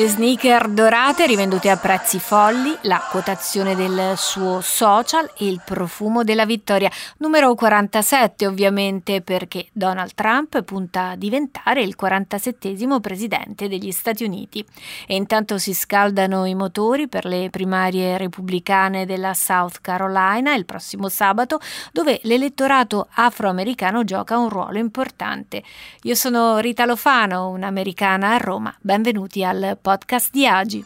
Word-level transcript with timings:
Le 0.00 0.08
sneaker 0.08 0.68
dorate 0.68 1.26
rivendute 1.26 1.68
a 1.68 1.76
prezzi 1.76 2.18
folli, 2.18 2.74
la 2.84 3.06
quotazione 3.10 3.76
del 3.76 4.14
suo 4.16 4.62
social 4.62 5.30
e 5.36 5.46
il 5.46 5.60
profumo 5.62 6.24
della 6.24 6.46
vittoria. 6.46 6.90
Numero 7.18 7.54
47 7.54 8.46
ovviamente 8.46 9.20
perché 9.20 9.66
Donald 9.74 10.14
Trump 10.14 10.62
punta 10.62 11.10
a 11.10 11.16
diventare 11.16 11.82
il 11.82 11.96
47 11.96 12.98
presidente 12.98 13.68
degli 13.68 13.90
Stati 13.90 14.24
Uniti. 14.24 14.64
E 15.06 15.16
intanto 15.16 15.58
si 15.58 15.74
scaldano 15.74 16.46
i 16.46 16.54
motori 16.54 17.06
per 17.06 17.26
le 17.26 17.50
primarie 17.50 18.16
repubblicane 18.16 19.04
della 19.04 19.34
South 19.34 19.82
Carolina 19.82 20.54
il 20.54 20.64
prossimo 20.64 21.10
sabato 21.10 21.60
dove 21.92 22.20
l'elettorato 22.22 23.06
afroamericano 23.16 24.04
gioca 24.04 24.38
un 24.38 24.48
ruolo 24.48 24.78
importante. 24.78 25.62
Io 26.04 26.14
sono 26.14 26.56
Rita 26.56 26.86
Lofano, 26.86 27.50
un'americana 27.50 28.32
a 28.32 28.38
Roma. 28.38 28.74
Benvenuti 28.80 29.44
al 29.44 29.76
podcast 29.76 29.88
podcast 29.90 30.30
di 30.30 30.46
Agi. 30.46 30.84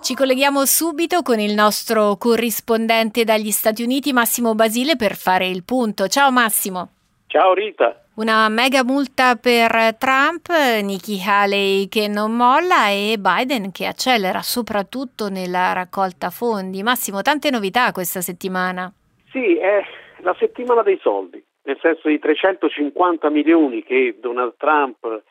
Ci 0.00 0.14
colleghiamo 0.14 0.64
subito 0.64 1.22
con 1.22 1.40
il 1.40 1.54
nostro 1.54 2.14
corrispondente 2.16 3.24
dagli 3.24 3.50
Stati 3.50 3.82
Uniti, 3.82 4.12
Massimo 4.12 4.54
Basile, 4.54 4.94
per 4.94 5.16
fare 5.16 5.48
il 5.48 5.64
punto. 5.64 6.06
Ciao 6.06 6.30
Massimo. 6.30 6.90
Ciao 7.26 7.52
Rita. 7.52 8.04
Una 8.14 8.48
mega 8.48 8.84
multa 8.84 9.34
per 9.34 9.96
Trump, 9.98 10.50
Nikki 10.82 11.18
Haley 11.26 11.88
che 11.88 12.06
non 12.06 12.30
molla 12.36 12.90
e 12.90 13.16
Biden 13.18 13.72
che 13.72 13.86
accelera 13.86 14.40
soprattutto 14.42 15.28
nella 15.28 15.72
raccolta 15.72 16.30
fondi. 16.30 16.84
Massimo, 16.84 17.22
tante 17.22 17.50
novità 17.50 17.90
questa 17.90 18.20
settimana. 18.20 18.92
Sì, 19.32 19.56
è 19.56 19.82
la 20.18 20.36
settimana 20.38 20.82
dei 20.82 20.98
soldi, 21.02 21.42
nel 21.62 21.78
senso 21.80 22.08
di 22.08 22.18
350 22.18 23.30
milioni 23.30 23.82
che 23.82 24.16
Donald 24.20 24.54
Trump 24.56 25.22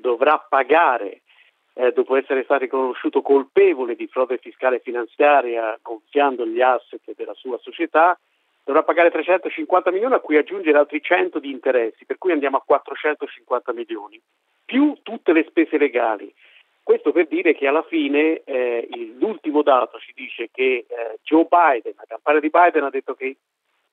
dovrà 0.00 0.38
pagare 0.38 1.22
eh, 1.74 1.92
dopo 1.92 2.16
essere 2.16 2.42
stato 2.42 2.62
riconosciuto 2.62 3.22
colpevole 3.22 3.94
di 3.94 4.08
frode 4.08 4.38
fiscale 4.38 4.76
e 4.76 4.80
finanziaria 4.80 5.78
gonfiando 5.80 6.46
gli 6.46 6.60
asset 6.60 7.14
della 7.14 7.34
sua 7.34 7.58
società, 7.58 8.18
dovrà 8.64 8.82
pagare 8.82 9.10
350 9.10 9.90
milioni 9.92 10.14
a 10.14 10.20
cui 10.20 10.36
aggiungere 10.36 10.76
altri 10.76 11.00
100 11.00 11.38
di 11.38 11.50
interessi, 11.50 12.04
per 12.04 12.18
cui 12.18 12.32
andiamo 12.32 12.56
a 12.56 12.62
450 12.64 13.72
milioni, 13.72 14.20
più 14.64 14.96
tutte 15.02 15.32
le 15.32 15.44
spese 15.48 15.78
legali. 15.78 16.32
Questo 16.82 17.12
per 17.12 17.26
dire 17.28 17.54
che 17.54 17.66
alla 17.66 17.82
fine 17.82 18.42
eh, 18.44 18.88
l'ultimo 19.18 19.62
dato 19.62 19.98
ci 19.98 20.12
dice 20.14 20.48
che 20.50 20.86
eh, 20.88 21.18
Joe 21.22 21.46
Biden, 21.48 21.92
la 21.96 22.04
campagna 22.08 22.40
di 22.40 22.50
Biden 22.50 22.84
ha 22.84 22.90
detto 22.90 23.14
che 23.14 23.36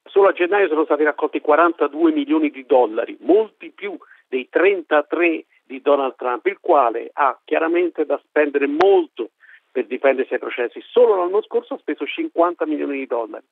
solo 0.05 0.29
a 0.29 0.31
gennaio 0.31 0.67
sono 0.69 0.85
stati 0.85 1.03
raccolti 1.03 1.39
42 1.39 2.11
milioni 2.11 2.49
di 2.49 2.65
dollari, 2.65 3.17
molti 3.19 3.71
più 3.71 3.97
dei 4.27 4.49
33 4.49 5.45
di 5.75 5.81
Donald 5.81 6.15
Trump, 6.15 6.45
il 6.45 6.59
quale 6.59 7.09
ha 7.13 7.37
chiaramente 7.43 8.05
da 8.05 8.19
spendere 8.25 8.67
molto 8.67 9.31
per 9.71 9.85
difendersi 9.85 10.33
ai 10.33 10.39
processi. 10.39 10.81
Solo 10.81 11.17
l'anno 11.17 11.41
scorso 11.41 11.73
ha 11.73 11.77
speso 11.77 12.05
50 12.05 12.65
milioni 12.65 12.99
di 12.99 13.05
dollari. 13.05 13.45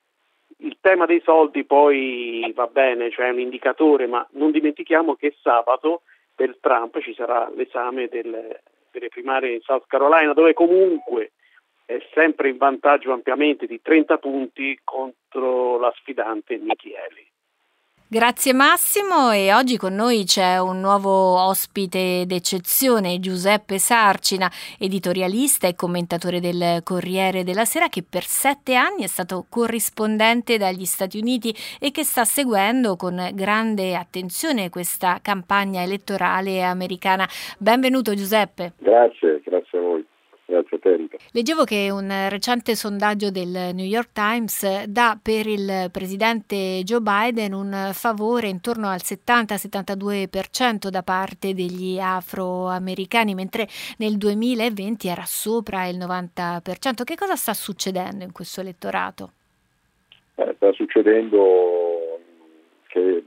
Il 0.58 0.78
tema 0.80 1.04
dei 1.04 1.20
soldi 1.22 1.64
poi 1.64 2.50
va 2.54 2.66
bene, 2.66 3.10
cioè 3.10 3.26
è 3.26 3.30
un 3.30 3.40
indicatore, 3.40 4.06
ma 4.06 4.26
non 4.32 4.50
dimentichiamo 4.50 5.16
che 5.16 5.36
sabato 5.42 6.02
per 6.34 6.56
Trump 6.60 6.98
ci 7.00 7.14
sarà 7.14 7.50
l'esame 7.54 8.08
del, 8.08 8.58
delle 8.90 9.08
primarie 9.08 9.54
in 9.54 9.60
South 9.60 9.84
Carolina, 9.86 10.32
dove 10.32 10.54
comunque 10.54 11.32
è 11.84 11.98
sempre 12.14 12.48
in 12.48 12.56
vantaggio 12.56 13.12
ampiamente 13.12 13.66
di 13.66 13.82
30 13.82 14.16
punti 14.16 14.78
contro 14.82 15.78
la 15.78 15.92
sfidante 15.96 16.56
Nikki 16.56 16.94
Haley. 16.96 17.32
Grazie 18.06 18.52
Massimo 18.52 19.30
e 19.32 19.52
oggi 19.54 19.78
con 19.78 19.94
noi 19.94 20.24
c'è 20.24 20.60
un 20.60 20.78
nuovo 20.78 21.40
ospite 21.40 22.24
d'eccezione, 22.26 23.18
Giuseppe 23.18 23.78
Sarcina, 23.78 24.48
editorialista 24.78 25.66
e 25.66 25.74
commentatore 25.74 26.38
del 26.38 26.82
Corriere 26.84 27.44
della 27.44 27.64
Sera 27.64 27.88
che 27.88 28.04
per 28.08 28.24
sette 28.24 28.74
anni 28.74 29.04
è 29.04 29.06
stato 29.06 29.46
corrispondente 29.48 30.58
dagli 30.58 30.84
Stati 30.84 31.18
Uniti 31.18 31.52
e 31.80 31.90
che 31.90 32.04
sta 32.04 32.24
seguendo 32.24 32.96
con 32.96 33.30
grande 33.32 33.96
attenzione 33.96 34.68
questa 34.68 35.18
campagna 35.22 35.82
elettorale 35.82 36.62
americana. 36.62 37.26
Benvenuto 37.58 38.14
Giuseppe. 38.14 38.74
Grazie, 38.78 39.40
grazie 39.42 39.63
a 40.58 40.62
voi. 40.62 40.64
Grazie 40.64 40.76
a 40.76 40.80
te 40.80 40.96
Rita. 40.96 41.16
Leggevo 41.32 41.64
che 41.64 41.90
un 41.90 42.28
recente 42.28 42.74
sondaggio 42.74 43.30
del 43.30 43.74
New 43.74 43.84
York 43.84 44.12
Times 44.12 44.84
dà 44.84 45.18
per 45.20 45.46
il 45.46 45.88
presidente 45.90 46.82
Joe 46.84 47.00
Biden 47.00 47.52
un 47.52 47.90
favore 47.92 48.48
intorno 48.48 48.88
al 48.88 49.00
70-72% 49.02 50.88
da 50.88 51.02
parte 51.02 51.54
degli 51.54 51.98
afroamericani, 51.98 53.34
mentre 53.34 53.66
nel 53.98 54.16
2020 54.16 55.08
era 55.08 55.24
sopra 55.24 55.86
il 55.86 55.98
90%. 55.98 57.04
Che 57.04 57.16
cosa 57.16 57.36
sta 57.36 57.54
succedendo 57.54 58.24
in 58.24 58.32
questo 58.32 58.60
elettorato? 58.60 59.32
Eh, 60.36 60.52
sta 60.56 60.72
succedendo 60.72 62.20
che 62.88 63.22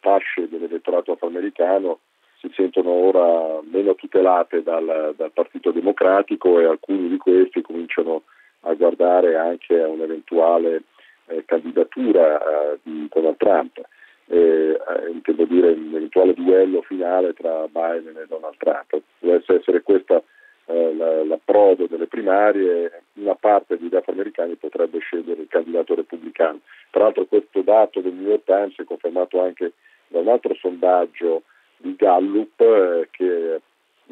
fasce 0.00 0.48
dell'elettorato 0.48 1.12
afroamericano 1.12 2.00
si 2.44 2.52
sentono 2.54 2.90
ora 2.90 3.60
meno 3.70 3.94
tutelate 3.94 4.62
dal, 4.62 5.14
dal, 5.16 5.32
Partito 5.32 5.70
Democratico 5.70 6.60
e 6.60 6.66
alcuni 6.66 7.08
di 7.08 7.16
questi 7.16 7.62
cominciano 7.62 8.22
a 8.60 8.74
guardare 8.74 9.36
anche 9.36 9.80
a 9.80 9.88
un'eventuale 9.88 10.82
eh, 11.26 11.44
candidatura 11.46 12.38
eh, 12.38 12.78
di 12.82 13.08
Donald 13.10 13.36
Trump. 13.36 13.80
Eh, 14.26 14.78
intendo 15.10 15.44
dire 15.44 15.72
un 15.72 15.92
eventuale 15.94 16.32
duello 16.32 16.80
finale 16.82 17.34
tra 17.34 17.66
Biden 17.66 18.16
e 18.16 18.26
Donald 18.26 18.56
Trump. 18.56 19.02
Dovesse 19.18 19.56
essere 19.56 19.82
questa 19.82 20.22
eh, 20.66 21.24
l'approdo 21.26 21.86
delle 21.86 22.06
primarie, 22.06 23.02
una 23.14 23.34
parte 23.34 23.76
degli 23.78 23.94
afroamericani 23.94 24.54
potrebbe 24.54 24.98
scegliere 24.98 25.42
il 25.42 25.48
candidato 25.48 25.94
repubblicano. 25.94 26.60
Tra 26.90 27.02
l'altro 27.04 27.26
questo 27.26 27.60
dato 27.60 28.00
del 28.00 28.14
New 28.14 28.28
York 28.28 28.44
Times 28.44 28.78
è 28.78 28.84
confermato 28.84 29.42
anche 29.42 29.72
da 30.08 30.20
un 30.20 30.28
altro 30.28 30.54
sondaggio 30.54 31.42
di 31.84 31.94
Gallup 31.96 32.60
eh, 32.60 33.08
che 33.10 33.54
è 33.56 33.60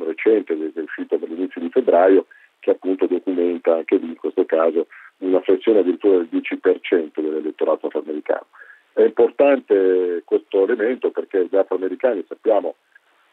recente, 0.05 0.57
che 0.57 0.73
è 0.75 0.83
uscito 0.83 1.19
per 1.19 1.29
l'inizio 1.29 1.61
di 1.61 1.71
febbraio, 1.71 2.27
che 2.61 2.71
appunto 2.71 3.07
documenta 3.07 3.75
anche 3.75 3.97
lì 3.97 4.09
in 4.09 4.17
questo 4.17 4.45
caso 4.45 4.87
una 5.19 5.41
frazione 5.41 5.81
addirittura 5.81 6.19
del 6.19 6.29
10% 6.31 7.21
dell'elettorato 7.21 7.87
afroamericano. 7.87 8.47
È 8.93 9.03
importante 9.03 10.23
questo 10.25 10.65
elemento 10.65 11.11
perché 11.11 11.47
gli 11.51 11.57
afroamericani 11.57 12.25
sappiamo 12.29 12.75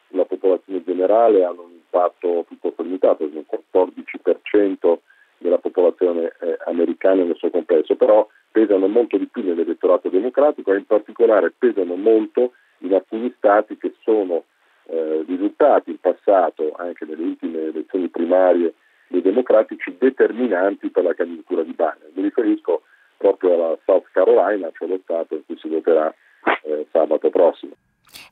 la 0.10 0.26
popolazione 0.26 0.84
generale 0.84 1.44
hanno 1.44 1.64
un 1.64 1.72
impatto 1.72 2.46
piuttosto 2.48 2.82
limitato, 2.82 3.24
il 3.24 3.46
14% 3.46 4.98
della 5.38 5.58
popolazione 5.58 6.34
eh, 6.40 6.58
americana 6.66 7.24
nel 7.24 7.36
suo 7.36 7.50
complesso, 7.50 7.96
però 7.96 8.28
pesano 8.52 8.88
molto 8.88 9.18
di 9.18 9.28
più 9.28 9.44
nell'elettorato 9.44 10.10
democratico 10.10 10.74
e 10.74 10.78
in 10.78 10.86
particolare 10.86 11.54
pesano 11.58 11.96
molto 11.96 12.54
in 12.80 12.94
alcuni 12.94 13.34
stati 13.38 13.78
che 13.78 13.94
sono 14.04 14.44
eh, 14.86 15.24
risultati 15.28 15.92
in 15.92 16.00
passato, 16.00 16.74
anche 16.78 17.06
nelle 17.06 17.24
ultime 17.24 17.68
elezioni 17.68 18.10
primarie 18.10 18.74
dei 19.08 19.22
democratici, 19.22 19.96
determinanti 19.98 20.90
per 20.90 21.04
la 21.04 21.14
candidatura 21.14 21.64
di 21.64 21.72
Biden. 21.72 22.12
Mi 22.14 22.24
riferisco 22.24 22.84
proprio 23.18 23.54
alla 23.54 23.78
South 23.86 24.08
Carolina, 24.12 24.70
cioè 24.78 24.88
lo 24.88 25.00
stato 25.04 25.36
in 25.36 25.46
cui 25.46 25.58
si 25.60 25.68
voterà 25.68 26.14
eh, 26.64 26.88
sabato 26.92 27.30
prossimo. 27.30 27.74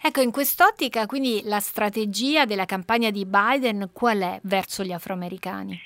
Ecco, 0.02 0.22
in 0.22 0.32
quest'ottica 0.32 1.06
quindi 1.06 1.42
la 1.44 1.60
strategia 1.60 2.46
della 2.46 2.66
campagna 2.66 3.12
di 3.12 3.26
Biden 3.26 3.90
qual 3.94 4.20
è 4.20 4.40
verso 4.44 4.84
gli 4.84 4.92
afroamericani? 4.92 5.80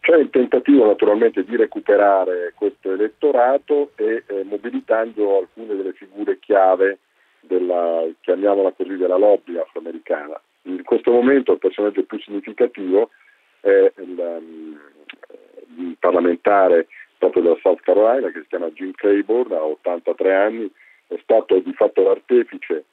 C'è 0.00 0.16
il 0.16 0.30
tentativo 0.30 0.84
naturalmente 0.84 1.44
di 1.44 1.56
recuperare 1.56 2.52
questo 2.56 2.92
elettorato 2.92 3.92
e 3.94 4.24
eh, 4.26 4.42
mobilitando 4.44 5.38
alcune 5.38 5.76
delle 5.76 5.92
figure 5.92 6.38
chiave 6.40 6.98
della, 7.42 8.06
chiamiamola 8.20 8.72
così, 8.72 8.96
della 8.96 9.16
lobby 9.16 9.58
afroamericana. 9.58 10.40
In 10.62 10.82
questo 10.84 11.10
momento 11.10 11.52
il 11.52 11.58
personaggio 11.58 12.04
più 12.04 12.18
significativo 12.20 13.10
è 13.60 13.92
il, 13.96 14.16
um, 14.18 14.80
il 15.78 15.96
parlamentare 15.98 16.88
proprio 17.18 17.42
della 17.42 17.58
South 17.60 17.80
Carolina 17.80 18.30
che 18.30 18.40
si 18.40 18.48
chiama 18.48 18.70
Jim 18.70 18.92
Claiborne, 18.92 19.54
ha 19.54 19.64
83 19.64 20.34
anni, 20.34 20.70
è 21.06 21.18
stato 21.22 21.58
di 21.58 21.72
fatto 21.72 22.02
l'artefice 22.02 22.84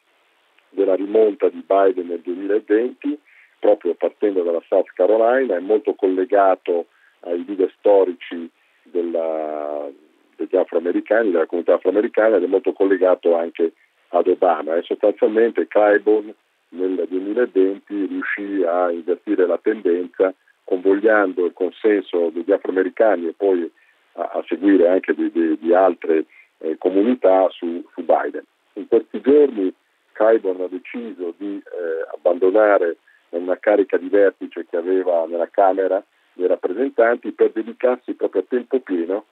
della 0.69 0.95
rimonta 0.95 1.49
di 1.49 1.63
Biden 1.65 2.07
nel 2.07 2.21
2020, 2.21 3.17
proprio 3.59 3.93
partendo 3.95 4.43
dalla 4.43 4.61
South 4.67 4.91
Carolina, 4.93 5.55
è 5.55 5.59
molto 5.59 5.93
collegato 5.93 6.87
ai 7.21 7.43
leader 7.45 7.73
storici 7.77 8.49
della, 8.83 9.89
degli 10.35 10.55
afroamericani, 10.55 11.31
della 11.31 11.45
comunità 11.45 11.75
afroamericana 11.75 12.37
ed 12.37 12.43
è 12.43 12.47
molto 12.47 12.73
collegato 12.73 13.35
anche 13.35 13.73
ad 14.09 14.27
Obama 14.27 14.75
e 14.75 14.83
sostanzialmente 14.83 15.67
Claiborne 15.67 16.33
nel 16.69 17.05
2020 17.09 18.05
riuscì 18.05 18.63
a 18.63 18.91
invertire 18.91 19.45
la 19.45 19.59
tendenza 19.61 20.33
convogliando 20.63 21.45
il 21.45 21.53
consenso 21.53 22.29
degli 22.29 22.51
afroamericani 22.51 23.27
e 23.27 23.33
poi 23.35 23.69
a, 24.13 24.21
a 24.33 24.43
seguire 24.47 24.87
anche 24.87 25.15
di, 25.15 25.31
di, 25.31 25.57
di 25.59 25.73
altre 25.73 26.25
eh, 26.59 26.77
comunità 26.77 27.47
su, 27.49 27.83
su, 27.93 28.03
Biden. 28.03 28.43
In 28.73 28.87
questi 28.87 29.19
giorni 29.21 29.73
Claiborne 30.11 30.65
ha 30.65 30.67
deciso 30.67 31.33
di 31.37 31.55
eh, 31.57 32.07
abbandonare 32.13 32.97
un 33.29 33.43
una 33.43 33.57
carica 33.57 33.97
di 33.97 34.09
vertice 34.09 34.65
che 34.69 34.77
aveva 34.77 35.25
nella 35.27 35.49
Camera 35.49 36.03
dei 36.33 36.47
rappresentanti 36.47 37.31
per 37.31 37.51
dedicarsi 37.51 38.13
proprio 38.13 38.41
a 38.41 38.45
tempo 38.47 38.79
pieno 38.79 39.25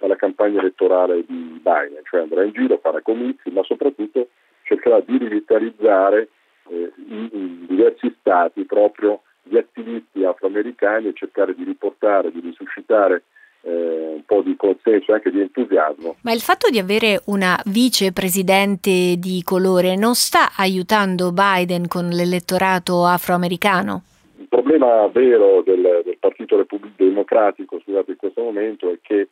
alla 0.00 0.16
campagna 0.16 0.60
elettorale 0.60 1.24
di 1.26 1.60
Biden, 1.62 2.02
cioè 2.08 2.20
andrà 2.20 2.44
in 2.44 2.52
giro, 2.52 2.78
farà 2.82 3.00
comizi, 3.02 3.50
ma 3.50 3.62
soprattutto 3.62 4.28
cercherà 4.62 5.00
di 5.00 5.18
rivitalizzare 5.18 6.28
eh, 6.68 6.92
in 7.08 7.66
diversi 7.66 8.14
stati 8.20 8.64
proprio 8.64 9.22
gli 9.42 9.56
attivisti 9.56 10.24
afroamericani 10.24 11.08
e 11.08 11.12
cercare 11.14 11.54
di 11.54 11.64
riportare, 11.64 12.30
di 12.30 12.40
risuscitare 12.40 13.24
eh, 13.62 14.12
un 14.14 14.24
po' 14.24 14.42
di 14.42 14.54
consenso 14.56 15.10
e 15.10 15.14
anche 15.14 15.30
di 15.30 15.40
entusiasmo. 15.40 16.16
Ma 16.22 16.32
il 16.32 16.40
fatto 16.40 16.70
di 16.70 16.78
avere 16.78 17.20
una 17.26 17.60
vicepresidente 17.66 19.16
di 19.18 19.42
colore 19.42 19.96
non 19.96 20.14
sta 20.14 20.50
aiutando 20.56 21.32
Biden 21.32 21.88
con 21.88 22.08
l'elettorato 22.08 23.04
afroamericano? 23.04 24.02
Il 24.38 24.48
problema 24.48 25.06
vero 25.08 25.62
del, 25.62 26.02
del 26.04 26.16
Partito 26.18 26.56
Repubblico 26.56 27.04
Democratico 27.04 27.80
scusate, 27.80 28.12
in 28.12 28.16
questo 28.16 28.42
momento 28.42 28.90
è 28.90 28.98
che 29.02 29.28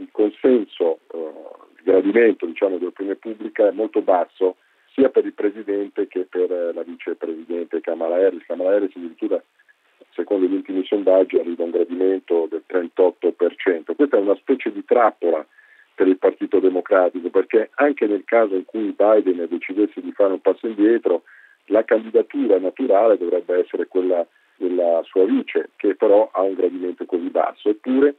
il 0.00 0.08
consenso, 0.10 1.00
eh, 1.12 1.32
il 1.76 1.82
gradimento 1.84 2.46
diciamo, 2.46 2.78
dell'opinione 2.78 3.18
pubblica 3.18 3.68
è 3.68 3.72
molto 3.72 4.00
basso 4.00 4.56
sia 4.94 5.08
per 5.08 5.24
il 5.24 5.34
Presidente 5.34 6.08
che 6.08 6.26
per 6.28 6.50
eh, 6.50 6.72
la 6.72 6.82
Vicepresidente 6.82 7.80
Kamala 7.80 8.16
Harris. 8.16 8.44
Kamala 8.46 8.74
Harris 8.74 8.94
addirittura 8.96 9.42
secondo 10.12 10.46
gli 10.46 10.54
ultimi 10.54 10.84
sondaggi 10.84 11.38
arriva 11.38 11.62
a 11.62 11.66
un 11.66 11.72
gradimento 11.72 12.48
del 12.50 12.64
38%. 12.66 13.94
Questa 13.94 14.16
è 14.16 14.20
una 14.20 14.36
specie 14.36 14.72
di 14.72 14.84
trappola 14.84 15.46
per 15.94 16.08
il 16.08 16.18
Partito 16.18 16.58
Democratico 16.58 17.28
perché 17.28 17.70
anche 17.74 18.06
nel 18.06 18.24
caso 18.24 18.54
in 18.54 18.64
cui 18.64 18.94
Biden 18.96 19.46
decidesse 19.48 20.00
di 20.00 20.12
fare 20.12 20.32
un 20.32 20.40
passo 20.40 20.66
indietro, 20.66 21.22
la 21.66 21.84
candidatura 21.84 22.58
naturale 22.58 23.18
dovrebbe 23.18 23.58
essere 23.58 23.86
quella 23.86 24.26
della 24.56 25.00
sua 25.04 25.24
vice, 25.24 25.70
che 25.76 25.94
però 25.94 26.28
ha 26.32 26.42
un 26.42 26.54
gradimento 26.54 27.04
così 27.06 27.28
basso. 27.28 27.68
Eppure, 27.68 28.16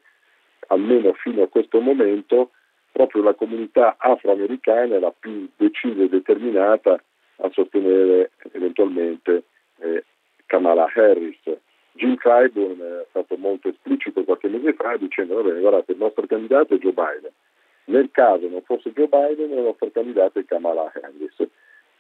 almeno 0.72 1.14
fino 1.14 1.44
a 1.44 1.48
questo 1.48 1.80
momento, 1.80 2.52
proprio 2.92 3.24
la 3.24 3.34
comunità 3.34 3.96
afroamericana 3.98 5.00
la 5.00 5.14
più 5.18 5.48
decisa 5.56 6.02
e 6.02 6.10
determinata 6.10 7.02
a 7.38 7.50
sostenere 7.52 8.32
eventualmente 8.54 9.44
eh, 9.80 10.04
Kamala 10.46 10.90
Harris. 10.94 11.40
Jim 11.94 12.16
Clyburn 12.16 12.80
è 12.80 13.06
stato 13.10 13.36
molto 13.38 13.68
esplicito 13.68 14.24
qualche 14.24 14.48
mese 14.48 14.74
fa 14.74 14.96
dicendo 14.96 15.36
va 15.36 15.42
bene, 15.42 15.60
guardate, 15.60 15.92
il 15.92 15.98
nostro 15.98 16.26
candidato 16.26 16.74
è 16.74 16.78
Joe 16.78 16.94
Biden. 16.94 17.32
Nel 17.86 18.10
caso 18.12 18.48
non 18.48 18.62
fosse 18.62 18.94
Joe 18.94 19.08
Biden, 19.08 19.52
il 19.52 19.64
nostro 19.64 19.90
candidato 19.92 20.40
è 20.40 20.46
Kamala 20.46 20.92
Harris. 20.94 21.50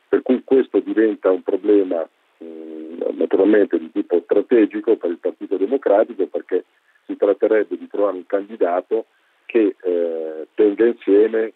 Per 0.07 0.21
cui 0.21 0.43
questo 0.43 0.79
diventa 0.79 1.29
un 1.31 1.41
problema 1.41 2.07
mh, 2.37 3.15
naturalmente 3.17 3.77
di 3.77 3.91
tipo 3.91 4.21
strategico 4.23 4.95
per 4.95 5.09
il 5.09 5.17
Partito 5.17 5.57
Democratico 5.57 6.25
perché 6.27 6.65
si 7.05 7.15
tratterebbe 7.15 7.77
di 7.77 7.87
trovare 7.87 8.17
un 8.17 8.25
candidato 8.25 9.05
che 9.45 9.75
eh, 9.81 10.47
tenga 10.55 10.85
insieme 10.85 11.53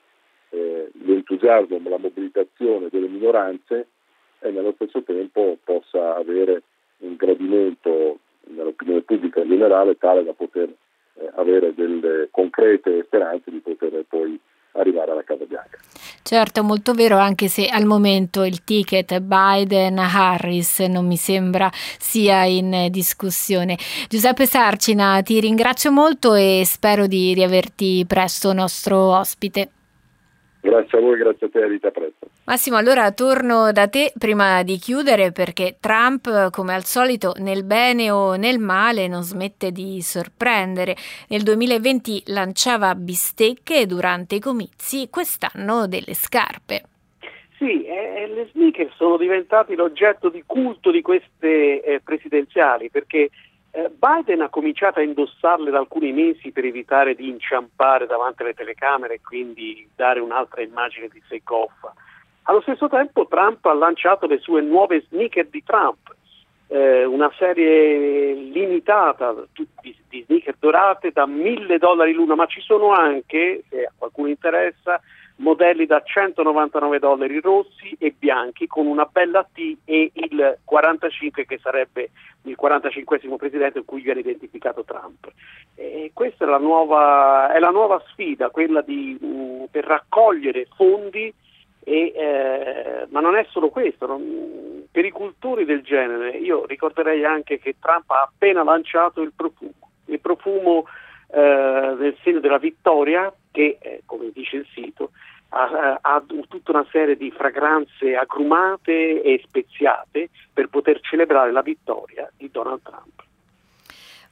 eh, 0.50 0.89
l'entusiasmo, 1.03 1.80
la 1.83 1.97
mobilitazione 1.97 2.89
delle 2.89 3.07
minoranze 3.07 3.88
e 4.39 4.51
nello 4.51 4.74
stesso 4.75 5.01
tempo 5.03 5.57
possa 5.63 6.15
avere 6.15 6.63
un 7.00 7.15
gradimento 7.15 8.19
nell'opinione 8.47 9.01
pubblica 9.01 9.42
in 9.42 9.50
generale 9.50 9.97
tale 9.97 10.24
da 10.24 10.33
poter 10.33 10.69
eh, 11.15 11.31
avere 11.36 11.74
delle 11.74 12.27
concrete 12.31 13.03
speranze 13.06 13.51
di 13.51 13.59
poter 13.59 14.03
poi 14.07 14.39
arrivare 14.75 15.12
alla 15.12 15.24
Casa 15.24 15.45
Bianca. 15.45 15.80
Certo, 16.22 16.63
molto 16.63 16.94
vero, 16.94 17.18
anche 17.18 17.48
se 17.48 17.68
al 17.68 17.86
momento 17.86 18.44
il 18.44 18.63
ticket 18.63 19.19
Biden-Harris 19.19 20.80
non 20.80 21.06
mi 21.06 21.18
sembra 21.18 21.69
sia 21.72 22.45
in 22.45 22.88
discussione. 22.89 23.77
Giuseppe 24.10 24.45
Sarcina, 24.48 25.22
ti 25.22 25.39
ringrazio 25.39 25.92
molto 25.92 26.33
e 26.33 26.63
spero 26.66 27.06
di 27.06 27.33
riaverti 27.33 28.06
presto 28.07 28.54
nostro 28.54 29.16
ospite. 29.18 29.69
Grazie 30.62 30.98
a 30.98 31.01
voi, 31.01 31.18
grazie 31.18 31.45
a 31.45 31.50
te 31.51 31.68
Rita, 31.68 31.92
presto. 31.92 32.25
Massimo, 32.47 32.77
allora 32.77 33.12
torno 33.12 33.71
da 33.71 33.88
te 33.88 34.13
prima 34.15 34.62
di 34.62 34.77
chiudere 34.77 35.31
perché 35.31 35.77
Trump, 35.80 36.51
come 36.51 36.75
al 36.75 36.83
solito, 36.83 37.33
nel 37.39 37.63
bene 37.63 38.12
o 38.12 38.36
nel 38.36 38.59
male 38.59 39.07
non 39.07 39.24
smette 39.24 39.71
di 39.71 40.00
sorprendere. 40.03 40.95
Nel 41.30 41.42
2020 41.42 42.25
lanciava 42.27 42.94
bistecche 42.94 43.88
durante 43.88 44.36
i 44.36 44.39
comizi, 44.39 45.09
quest'anno 45.09 45.88
delle 45.88 46.13
scarpe. 46.13 46.83
Sì, 47.57 47.83
eh, 47.83 48.27
le 48.27 48.47
sneaker 48.51 48.94
sono 48.95 49.18
diventati 49.18 49.74
l'oggetto 49.74 50.30
di 50.30 50.44
culto 50.45 50.92
di 50.92 51.01
queste 51.01 51.81
eh, 51.81 52.00
presidenziali 52.01 52.92
perché 52.92 53.31
eh, 53.71 53.89
Biden 53.89 54.42
ha 54.42 54.50
cominciato 54.50 55.00
a 55.00 55.03
indossarle 55.03 55.71
da 55.71 55.80
alcuni 55.80 56.12
mesi 56.12 56.51
per 56.51 56.65
evitare 56.65 57.15
di 57.15 57.27
inciampare 57.27 58.06
davanti 58.06 58.44
alle 58.44 58.53
telecamere 58.53 59.15
e 59.15 59.21
quindi 59.21 59.89
dare 59.95 60.19
un'altra 60.19 60.62
immagine 60.62 61.07
di 61.12 61.19
sé 61.27 61.42
goffa. 61.44 61.92
Allo 62.47 62.62
stesso 62.62 62.88
tempo 62.88 63.25
Trump 63.27 63.65
ha 63.65 63.74
lanciato 63.74 64.27
le 64.27 64.38
sue 64.38 64.62
nuove 64.62 65.03
sneaker 65.07 65.47
di 65.47 65.63
Trump, 65.63 66.15
eh, 66.68 67.03
una 67.03 67.31
serie 67.39 68.36
limitata 68.36 69.33
di, 69.81 69.95
di 70.07 70.24
sneaker 70.25 70.56
dorate 70.59 71.12
da 71.12 71.25
1000 71.25 71.80
dollari 71.80 72.13
l'una, 72.13 72.36
ma 72.36 72.45
ci 72.45 72.62
sono 72.62 72.92
anche, 72.92 73.63
se 73.68 73.86
a 73.86 73.92
qualcuno 73.97 74.27
interessa, 74.27 75.01
modelli 75.38 75.88
da 75.88 76.03
199 76.03 77.00
dollari 77.00 77.39
rossi 77.42 77.95
e 77.97 78.13
bianchi 78.18 78.68
con 78.68 78.86
una 78.86 79.09
bella 79.12 79.44
T 79.44 79.77
e 79.83 80.12
il 80.13 80.59
45 80.63 81.47
che 81.47 81.57
sarebbe 81.57 82.12
il 82.44 82.56
45 82.56 83.19
presidente 83.38 83.80
in 83.80 83.86
cui 83.86 84.01
viene 84.01 84.19
identificato 84.19 84.83
Trump. 84.83 85.31
E 85.74 86.12
questa 86.13 86.45
è 86.45 86.47
la 86.47 86.59
nuova, 86.59 87.51
è 87.51 87.57
la 87.57 87.71
nuova 87.71 88.01
sfida, 88.12 88.51
quella 88.51 88.81
di, 88.81 89.18
mh, 89.19 89.65
per 89.71 89.83
raccogliere 89.83 90.68
fondi, 90.75 91.33
e, 91.85 92.11
eh, 92.15 93.05
ma 93.09 93.19
non 93.19 93.35
è 93.37 93.45
solo 93.51 93.69
questo, 93.69 94.07
non, 94.07 94.85
per 94.91 95.05
i 95.05 95.11
cultori 95.11 95.65
del 95.65 95.83
genere 95.83 96.31
io 96.31 96.65
ricorderei 96.65 97.23
anche 97.23 97.59
che 97.59 97.75
Trump 97.79 98.09
ha 98.09 98.23
appena 98.23 98.63
lanciato 98.63 99.21
il 99.21 99.31
profumo, 99.35 99.92
il 100.07 100.19
profumo 100.19 100.85
eh, 101.27 101.95
nel 101.99 102.18
segno 102.23 102.39
della 102.39 102.57
vittoria 102.57 103.31
che, 103.51 103.77
eh, 103.80 104.01
come 104.06 104.31
dice 104.33 104.57
il 104.57 104.68
sito, 104.73 105.11
ha, 105.49 105.99
ha, 106.01 106.23
tutta 106.47 106.71
una 106.71 106.85
serie 106.92 107.15
di 107.15 107.30
fragranze 107.31 108.15
agrumate 108.15 109.21
e 109.21 109.42
speziate 109.45 110.30
per 110.51 110.68
poter 110.69 110.99
celebrare 111.01 111.51
la 111.51 111.61
vittoria 111.61 112.30
di 112.35 112.49
Donald 112.51 112.81
Trump. 112.81 113.23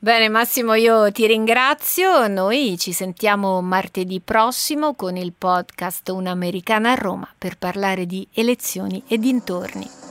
Bene 0.03 0.27
Massimo, 0.27 0.73
io 0.73 1.09
ti 1.13 1.25
ringrazio. 1.25 2.27
Noi 2.27 2.75
ci 2.77 2.91
sentiamo 2.91 3.61
martedì 3.61 4.19
prossimo 4.19 4.95
con 4.95 5.15
il 5.15 5.31
podcast 5.31 6.09
Un'Americana 6.09 6.91
a 6.91 6.95
Roma 6.95 7.33
per 7.37 7.57
parlare 7.57 8.05
di 8.05 8.27
elezioni 8.33 9.01
e 9.07 9.17
dintorni. 9.17 10.02